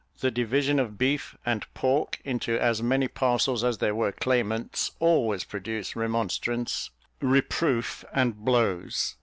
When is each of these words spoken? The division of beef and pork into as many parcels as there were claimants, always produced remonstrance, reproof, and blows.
The 0.19 0.31
division 0.31 0.79
of 0.79 0.97
beef 0.97 1.37
and 1.45 1.63
pork 1.75 2.19
into 2.25 2.57
as 2.59 2.81
many 2.81 3.07
parcels 3.07 3.63
as 3.63 3.77
there 3.77 3.93
were 3.93 4.11
claimants, 4.11 4.89
always 4.97 5.43
produced 5.43 5.95
remonstrance, 5.95 6.89
reproof, 7.21 8.03
and 8.11 8.33
blows. 8.37 9.15